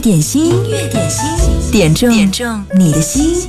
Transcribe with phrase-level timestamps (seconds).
[0.00, 1.24] 点心，音乐点心，
[1.72, 3.48] 点中点中你的心。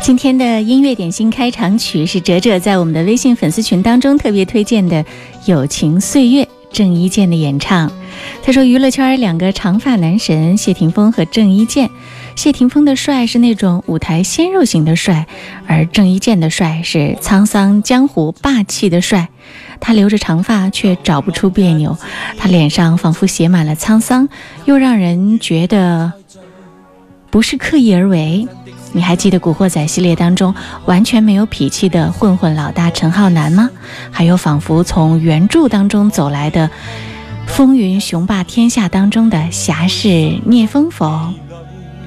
[0.00, 5.02] 今天的音乐点心开场曲是哲哲在我们的微信粉丝群当中特别推荐的
[5.46, 7.90] 《友情岁月》，郑伊健的演唱。
[8.44, 11.90] 他说，娱乐圈两个长发男神谢霆锋和郑伊健。
[12.38, 15.26] 谢霆锋的帅是那种舞台鲜肉型的帅，
[15.66, 19.26] 而郑伊健的帅是沧桑江湖霸气的帅。
[19.80, 21.98] 他留着长发，却找不出别扭。
[22.38, 24.28] 他脸上仿佛写满了沧桑，
[24.66, 26.12] 又让人觉得
[27.28, 28.46] 不是刻意而为。
[28.92, 33.68] 你还记得《古惑仔》系列当中完全没有脾气的混混老大陈浩南吗？
[34.12, 36.68] 还有仿佛从原著当中走来的
[37.48, 41.12] 《风云雄霸天下》当中的侠士聂风否？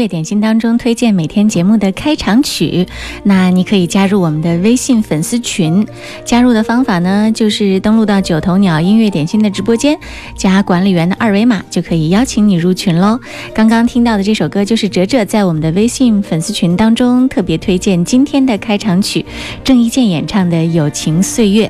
[0.00, 2.86] 音乐点心当中推荐每天节目的开场曲，
[3.24, 5.86] 那你可以加入我们的微信粉丝群。
[6.24, 9.98] 加入的方法呢，就是登录到九头鸟音乐点心的直播间，
[10.34, 13.20] 加管理员的二维码就可以邀请你入群喽。
[13.52, 19.26] 刚刚听到的这首歌就是哲哲在我们的微信粉丝群当中特别推荐今天的开场曲，
[19.62, 21.66] 郑伊健演唱的《友情岁月》。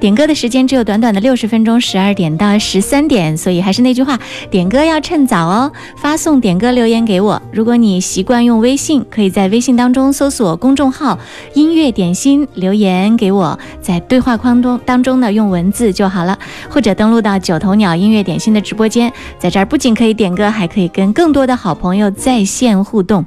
[0.00, 4.18] 点歌的时间只有短短的六十分钟，十二点到十三点，所以还是那句话，
[4.50, 5.72] 点歌要趁早哦。
[5.98, 7.67] 发送点歌留言给我，如。
[7.68, 11.18] 如果你习惯用微信，可以在微信当中搜索公众号
[11.52, 16.38] “音乐点心”，留言给我，在对话框中当中呢用文字就好了。
[16.70, 23.26] 或者登录到九头鸟音乐点心的直播间，在这儿不仅可以点歌，还可以跟更多的好朋友在线互动。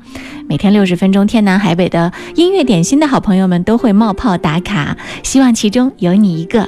[0.49, 6.67] 每天六十分钟，天南海北的音乐点心的好朋友们都会冒泡打卡，希望其中有你一个。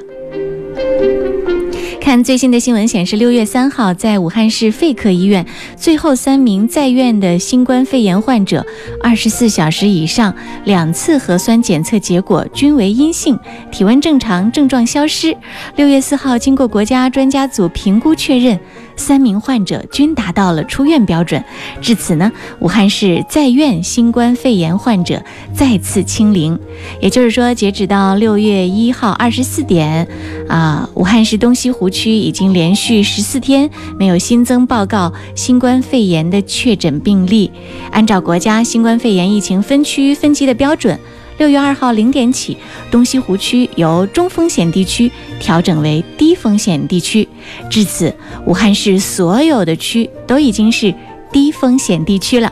[2.04, 5.46] 看最新的新闻显示，六月三号，在武汉市肺科医院，
[5.78, 8.64] 最后三名在院的新冠肺炎患者，
[9.02, 10.36] 二十四小时以上
[10.66, 13.40] 两次核酸检测结果均为阴性，
[13.72, 15.34] 体温正常，症状消失。
[15.78, 18.60] 六月四号，经过国家专家组评估确认。
[18.96, 21.44] 三名患者均达到了出院标准，
[21.82, 25.22] 至此呢，武汉市在院新冠肺炎患者
[25.54, 26.58] 再次清零。
[27.02, 30.08] 也就是说，截止到六月一号二十四点，
[30.48, 37.52] 啊，武汉市东西湖区已经连续十四天没有新增报告新冠肺炎的确诊病例。
[37.92, 40.98] 按照国家新冠肺炎疫情分区分级的标准。
[41.44, 42.56] 六月二号零点起，
[42.90, 45.12] 东西湖区由中风险地区
[45.42, 47.28] 调整为低风险地区。
[47.70, 50.96] 至此，武汉市所有的区都已经是
[51.34, 52.50] 低风险地区了。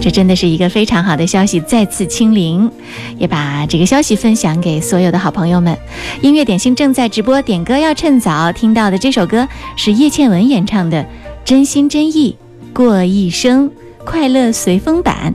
[0.00, 2.70] 这真的是一个非常好的消息，再次清零，
[3.18, 5.76] 也把这个消息分享给所有的好朋友们。
[6.22, 8.50] 音乐点心正在直播，点歌要趁早。
[8.50, 9.46] 听到的这首歌
[9.76, 10.98] 是叶倩文演唱的
[11.44, 12.34] 《真心真意
[12.72, 13.68] 过一生》，
[14.06, 15.34] 快乐随风版。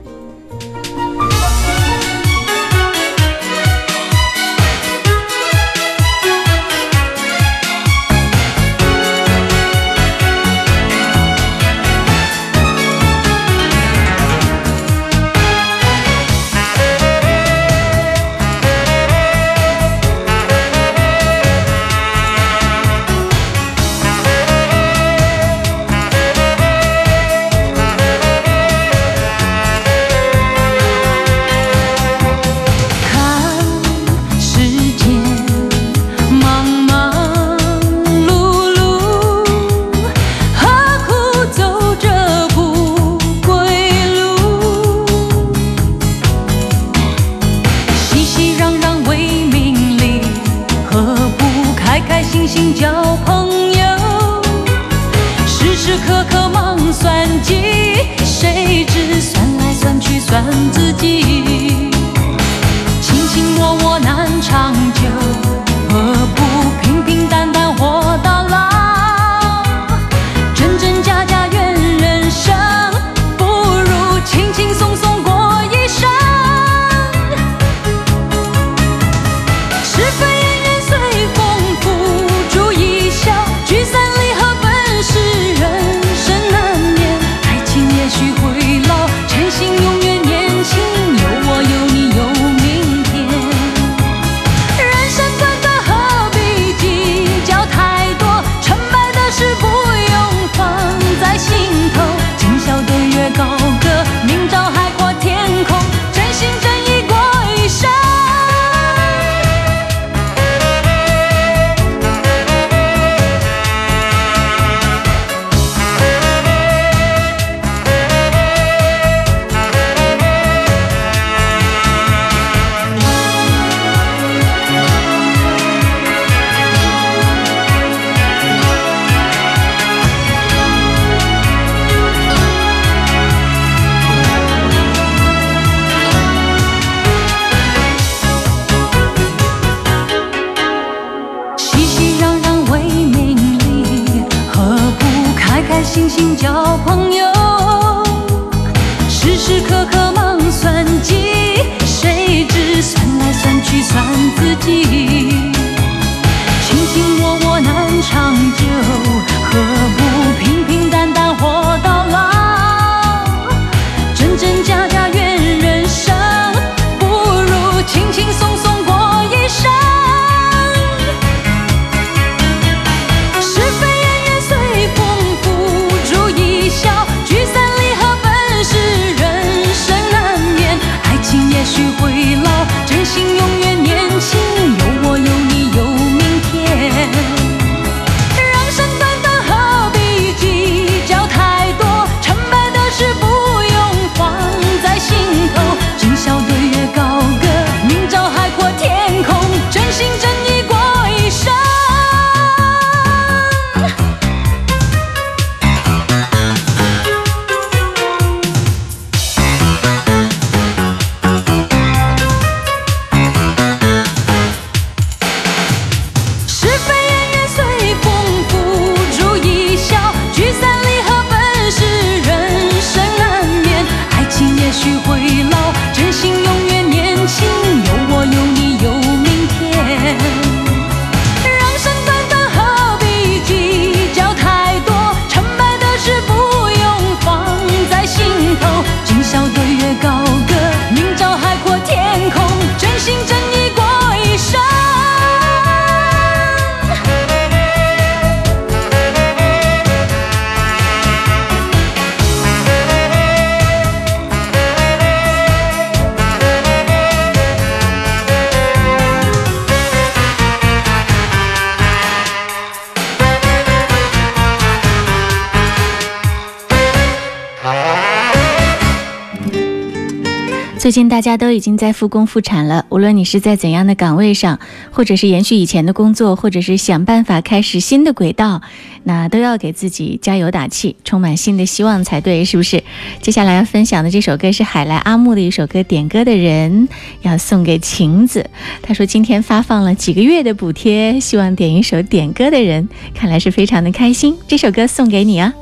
[270.88, 272.86] 最近大家都已经在复工复产了。
[272.88, 274.58] 无论你是在怎样的岗位上，
[274.90, 278.62] 或者是延续以前的工作，或者是想办法开始新的轨道，
[279.04, 282.82] 那都要给自己加油打气，充满新的希望才对，是不是？
[283.20, 286.88] 接下来要分享的这首歌是海来阿木的一首歌，《点歌的人》，
[287.20, 288.48] 要送给晴子。
[288.80, 294.34] 他说今天发放了几个月的补贴，希望点一首《点歌的人》，看来是非常的开心。
[294.48, 295.52] 这首歌送给你啊！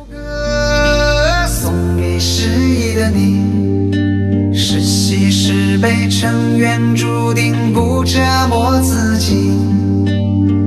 [1.48, 3.55] 送给失意的你。
[5.78, 8.18] 被尘缘，注定不折
[8.48, 9.52] 磨自己，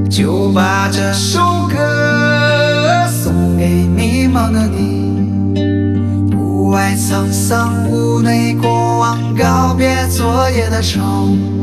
[0.09, 6.35] 就把这首歌送给迷茫的你。
[6.35, 11.58] 屋外沧桑，屋内过往，告别昨夜的愁。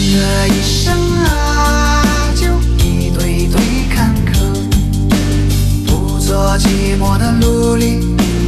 [0.00, 2.02] 人的一生啊，
[2.36, 2.46] 就
[2.84, 3.60] 一堆堆
[3.94, 4.56] 坎坷，
[5.88, 7.98] 不做寂寞的奴隶，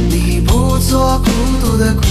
[0.09, 1.29] 你不做孤
[1.61, 1.93] 独的。
[1.95, 2.10] 鬼。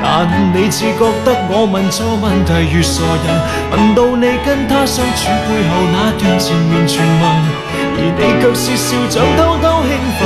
[0.00, 3.26] 但你只觉得我问错问题如傻人。
[3.68, 7.22] 问到你跟他相处背后那段前面传闻，
[7.84, 10.24] 而你却是笑，着偷偷兴奋。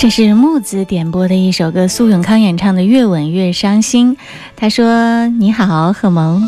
[0.03, 4.13] 这是木子点播的一首歌，苏永康演唱的《越吻越伤心》。
[4.53, 6.43] 他说：“你好，贺萌，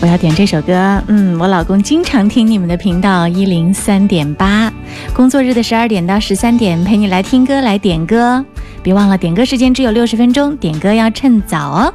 [0.00, 1.00] 我要点这首歌。
[1.06, 4.72] 嗯，我老公经常听你们的频道一零三点八。
[5.14, 8.44] 工作日的十二点到十三点，陪你来听歌，来点歌。
[8.82, 11.94] 别忘了点歌时间只有六十分钟，点歌要趁早哦。”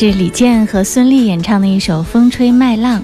[0.00, 3.00] 是李健和孙俪演唱的一首《风吹麦浪》，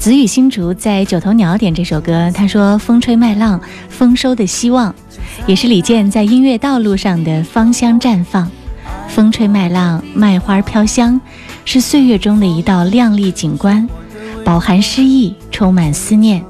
[0.00, 4.94] 子雨新竹在九头鸟点这首歌，他说：“风吹麦浪，丰收的希望，
[5.48, 8.48] 也是李健在音乐道路上的芳香绽放。
[9.08, 11.20] 风吹麦浪，麦花飘香，
[11.64, 13.84] 是岁月中的一道亮丽景观，
[14.44, 16.40] 饱含诗意，充满思念。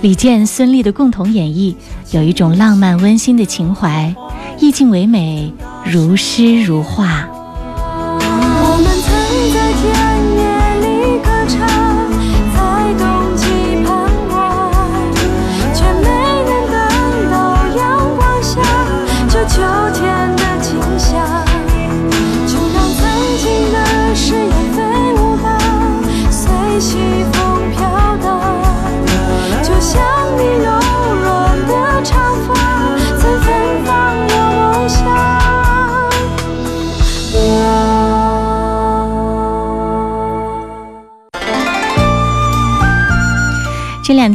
[0.00, 1.74] 李健、孙俪的共同演绎，
[2.12, 4.14] 有一种浪漫温馨的情怀，
[4.60, 5.52] 意境唯美，
[5.84, 7.28] 如诗如画。”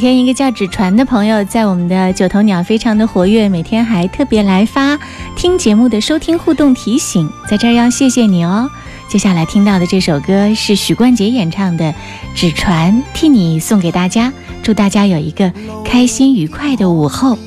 [0.03, 4.99] 天一个叫纸船的朋友，在我们的九头鸟非常的活跃，每天还特别来发
[5.37, 8.69] 听节目的收听互动提醒，在这儿要谢谢你哦。
[9.07, 11.85] 接下来听到的这首歌是许冠杰演唱的
[12.35, 14.29] 《纸船替你送给大家》，
[14.61, 15.49] 祝大家有一个
[15.85, 17.37] 开心愉快的午后。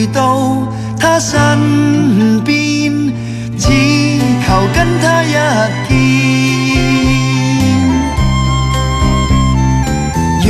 [0.08, 0.66] 到
[1.00, 2.92] 他身边，
[3.58, 5.36] 只求跟他一
[5.88, 5.94] 见。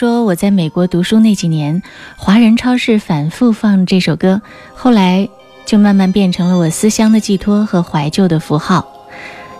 [0.00, 1.82] 说我在美国读书那几年，
[2.16, 4.40] 华人超市反复放这首歌，
[4.72, 5.28] 后来
[5.66, 8.88] 就慢慢变成了我思乡的寄托和怀旧的符号。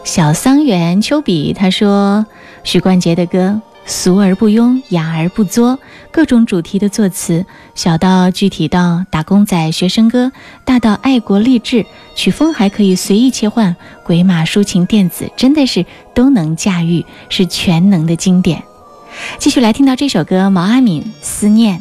[0.02, 2.24] 小桑园丘比他说，
[2.64, 5.78] 许冠杰的歌俗而不庸，雅而不作，
[6.10, 10.32] 各种主题的作词，小到具体到打工仔、学生歌，
[10.64, 13.76] 大到爱国励志，曲风还可以随意切换，
[14.06, 18.62] 鬼马抒情、电子，真的是都能驾驭，是全能的经典。
[19.38, 21.78] 继续来听到这首歌，毛阿敏《思念》。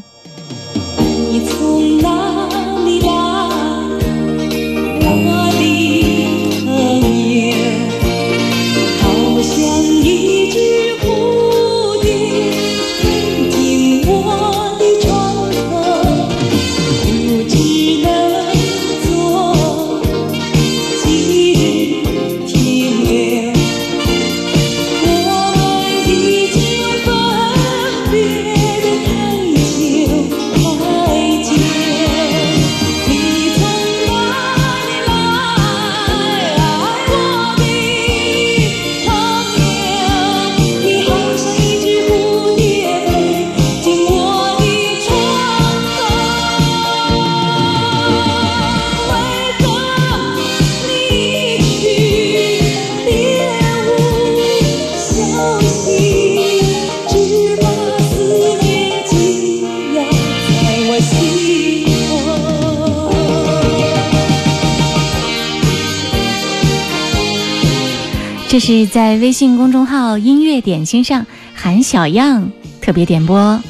[68.49, 73.61] 这是在微信公众号“音乐点心”上，韩小样特别点播，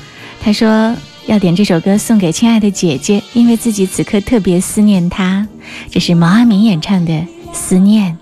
[0.42, 5.46] 他说要点这首歌送给亲爱的姐姐，因为自己此刻特别思念她。
[5.92, 7.12] 这是毛阿敏演唱的
[7.54, 8.14] 《思念》。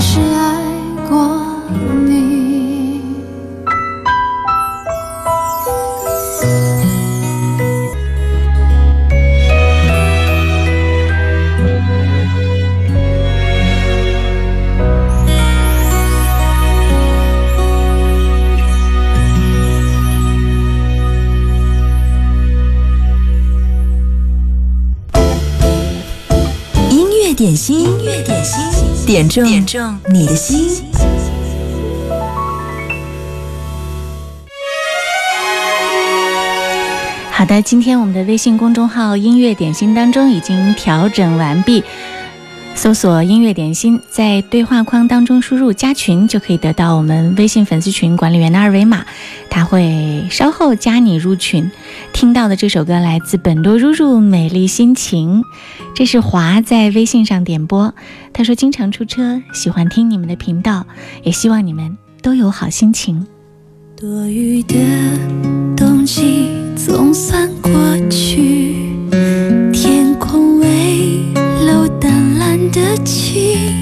[0.00, 0.47] 是啊。
[29.10, 29.42] 点中
[30.12, 30.84] 你的心。
[37.30, 41.82] 好的，今天我们的微信公众号“音乐点心”当中已经调整完毕，
[42.74, 49.02] 搜索“音乐点心”，在对话框当中输入“加群”就可以得到我们微信粉丝群管理员的二维码。
[49.58, 51.68] 他会稍后加你入群。
[52.12, 55.42] 听到的这首歌来自本多入入，美丽心情。
[55.96, 57.92] 这是华在微信上点播，
[58.32, 60.86] 他说经常出车，喜欢听你们的频道，
[61.24, 63.26] 也希望你们都有好心情。
[63.96, 64.76] 多余的
[65.76, 67.72] 冬季总算过
[68.08, 68.76] 去，
[69.72, 71.30] 天空微
[71.66, 73.74] 露淡蓝的晴，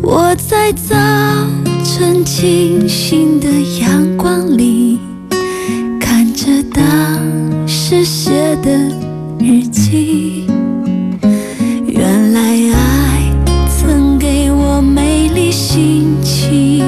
[0.00, 0.96] 我在早。
[2.02, 3.46] 在清新的
[3.80, 4.98] 阳光里，
[6.00, 6.88] 看着当
[7.68, 8.70] 时写的
[9.38, 10.44] 日记，
[11.86, 12.40] 原来
[12.74, 13.32] 爱
[13.68, 16.82] 曾给我美丽心情，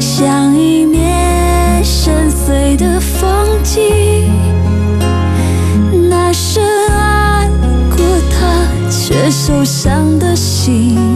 [0.00, 3.82] 像一面深邃的风景，
[6.08, 7.50] 那深爱
[7.94, 11.11] 过他却受伤的心。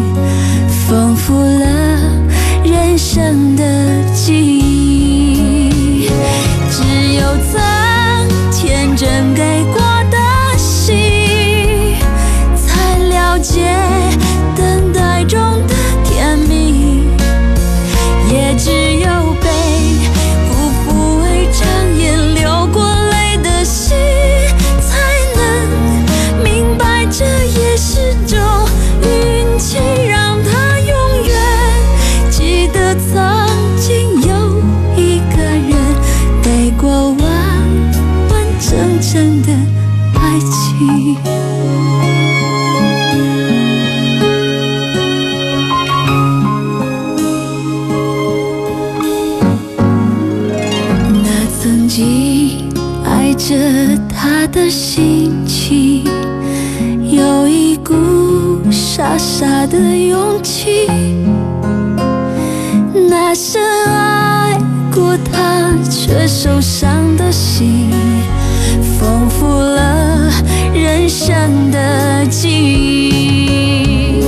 [69.01, 70.31] 丰富了
[70.75, 74.21] 人生的记忆，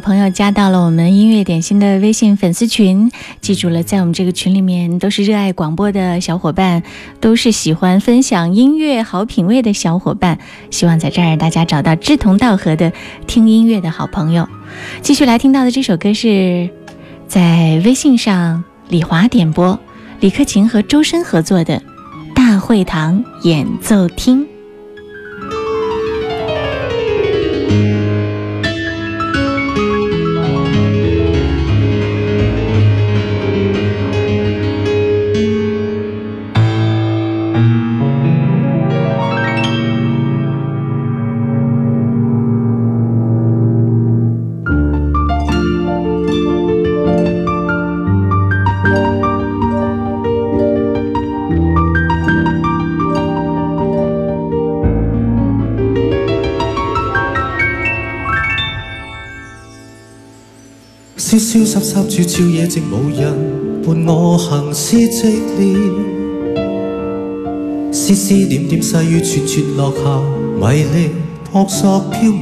[0.00, 6.82] 朋友加到了我们音乐点心的微信粉丝群，记住了，在我们这个群里面都是热爱广播的小伙伴，
[7.20, 10.38] 都是喜欢分享音乐、好品味的小伙伴。
[10.70, 12.92] 希望在这儿大家找到志同道合的
[13.26, 14.48] 听音乐的好朋友。
[15.02, 16.68] 继续来听到的这首歌是，
[17.28, 19.78] 在微信上李华点播，
[20.20, 21.76] 李克勤和周深合作的
[22.36, 24.42] 《大会堂演奏厅》。
[62.14, 65.76] 主照夜靜無人伴我行屍寂寥，
[67.90, 70.22] 絲絲點點細雨串串落下，
[70.72, 71.08] 迷離
[71.52, 72.40] 撲朔飄渺。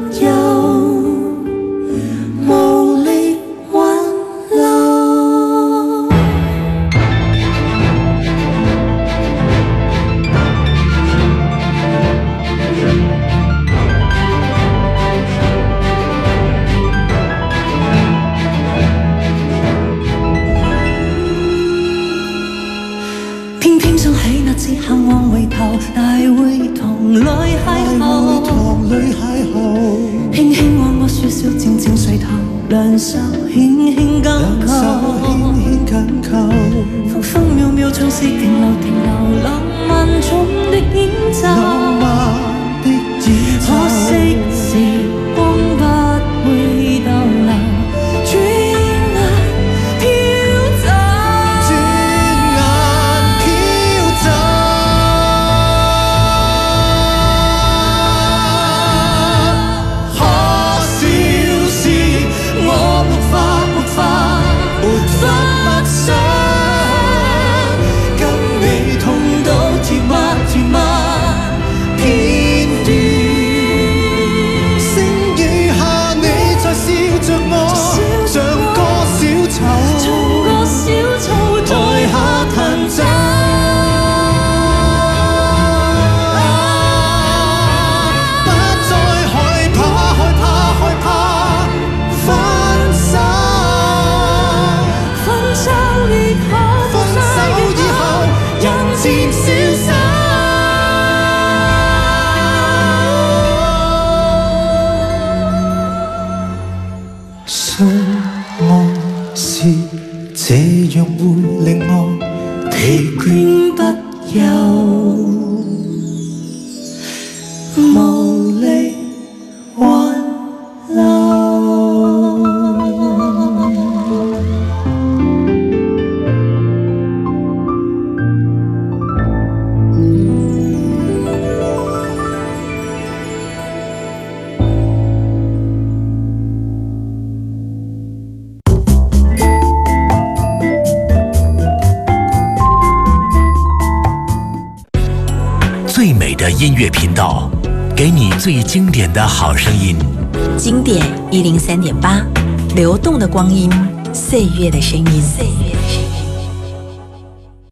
[151.36, 152.26] 一零三点八，
[152.74, 153.68] 流动的光阴，
[154.14, 155.06] 岁月的声音。
[155.20, 156.00] 岁月声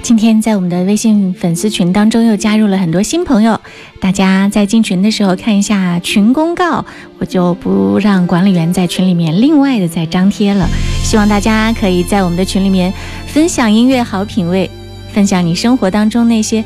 [0.00, 3.60] 今天在我们的微信粉丝群当中又加入了很多新朋友，
[4.00, 6.84] 大家在进群的时候看一下群公告，
[7.18, 10.68] 我就不让管理员在群里面另外的再张贴了。
[11.02, 12.92] 希望大家可以在我们的群里面
[13.26, 14.70] 分享音乐好品味，
[15.12, 16.64] 分享你生活当中那些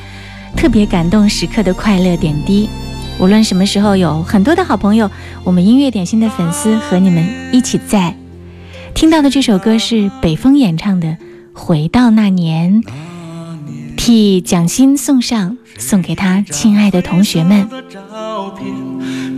[0.54, 2.68] 特别感动时刻的快乐点滴。
[3.18, 5.10] 无论什么时候，有很多的好朋友，
[5.42, 8.14] 我们音乐点心的粉丝和你们一起在。
[8.94, 11.08] 听到的这首歌是北风演唱的
[11.54, 12.82] 《回到那年》，
[13.96, 17.66] 替蒋欣送上，送给她亲爱的同学们。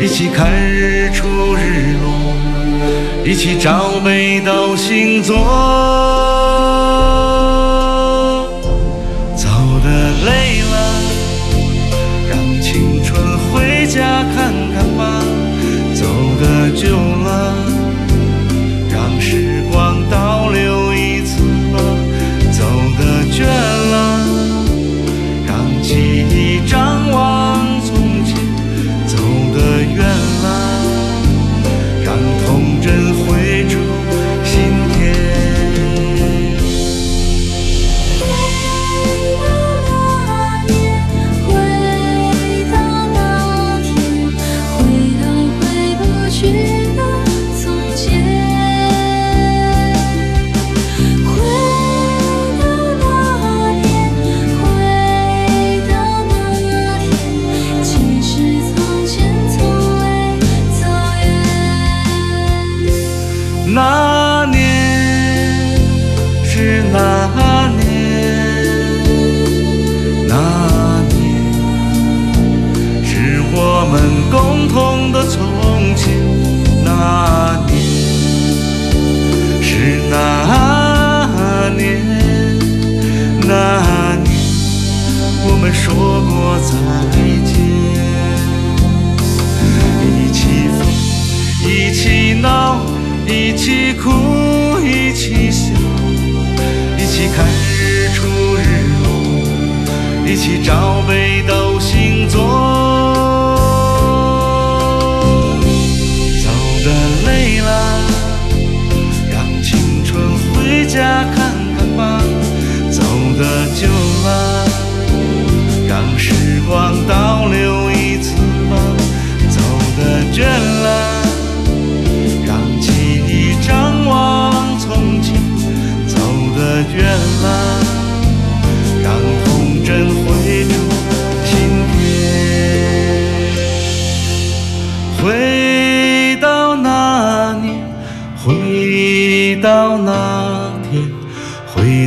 [0.00, 5.36] 一起看日出日落，一起找北斗星座。
[9.34, 9.48] 走
[9.84, 10.92] 的累了，
[12.28, 13.20] 让青春
[13.52, 14.00] 回家
[14.36, 15.22] 看看吧。
[15.94, 16.04] 走
[16.40, 17.30] 的久了。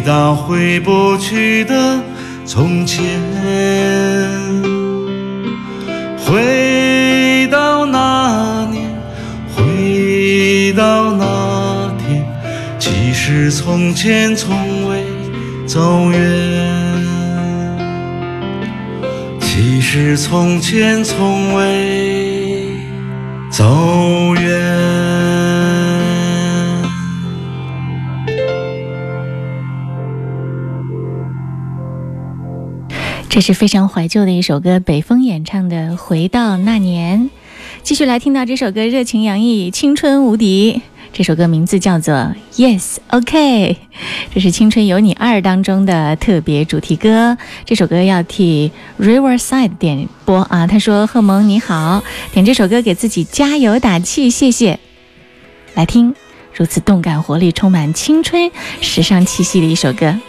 [0.06, 2.02] 到回不去的
[2.46, 3.04] 从前，
[6.20, 8.84] 回到那年，
[9.56, 12.26] 回到那天。
[12.78, 15.06] 其实从前从未
[15.66, 16.70] 走远，
[19.40, 22.76] 其实从前从未
[23.50, 23.64] 走
[24.36, 24.63] 远。
[33.34, 37.20] 这是非常怀旧的一首歌，北风演唱的《回到那年》。
[37.82, 40.84] 继续来听到这首歌，热情洋溢，青春无敌。
[41.12, 42.14] 这首歌名字叫做
[42.58, 43.74] 《Yes OK》，
[44.36, 47.36] 这是《青春有你二》当中的特别主题歌。
[47.66, 48.72] 这首歌要替
[49.02, 52.04] Riverside 点播啊，他说：“贺萌你好，
[52.34, 54.80] 点这首歌给自己加油打气，谢谢。”
[55.74, 56.14] 来听，
[56.54, 60.20] 如此动感活力、充满青春时尚气息的一首歌。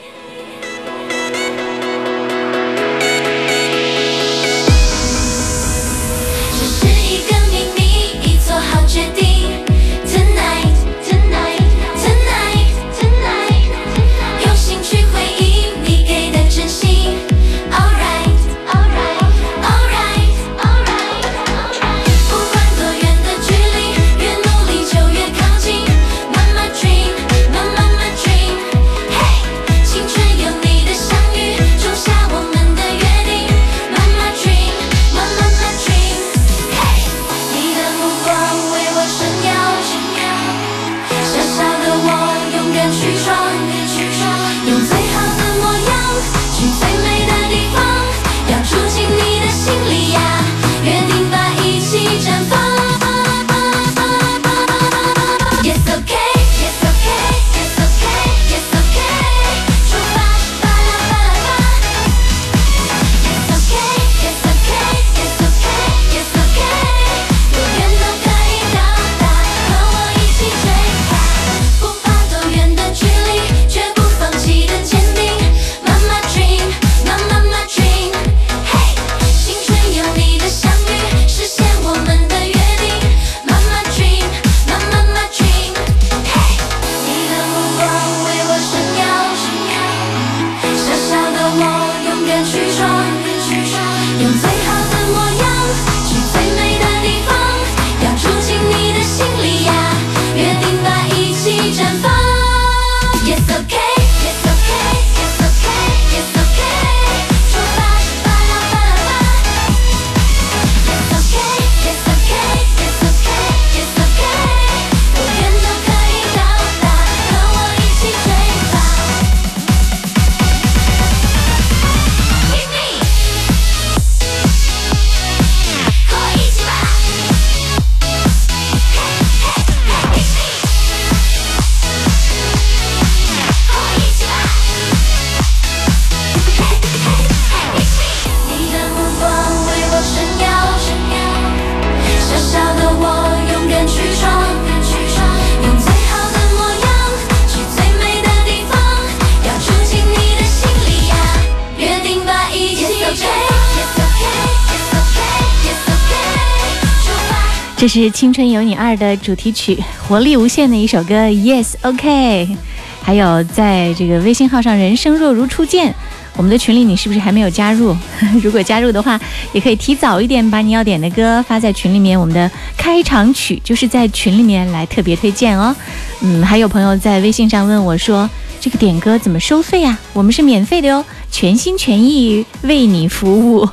[157.85, 161.29] 这是《青春有你二》的主题曲，活力无限的一首歌。
[161.29, 162.57] Yes，OK。
[163.03, 165.95] 还有，在这个微信号上，人生若如初见，
[166.35, 167.95] 我们的群里你是不是还没有加入？
[168.43, 169.21] 如果加入的话，
[169.53, 172.19] 也可以提早一点把你要点的歌发在群里面。
[172.19, 175.77] 我们的开场曲就是在群里面来特别推荐哦。
[176.23, 178.27] 嗯，还有朋友在微信上问我，说
[178.59, 179.95] 这个点歌怎么收费啊？
[180.15, 183.69] 我们是免费的哟，全心全意为你服务。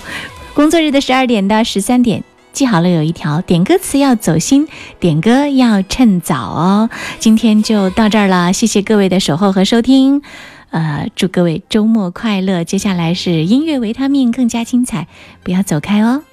[0.54, 2.22] 工作日的十二点到十三点。
[2.54, 4.68] 记好了，有一条：点歌词要走心，
[5.00, 6.90] 点歌要趁早哦。
[7.20, 10.22] 今天就到这儿了，谢谢各位的守候和收听。
[10.70, 12.64] 呃，祝各位周末快乐。
[12.64, 15.08] 接下来是音乐维他命，更加精彩，
[15.44, 16.24] 不要走开哦。